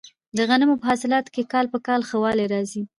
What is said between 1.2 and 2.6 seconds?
کې کال په کال ښه والی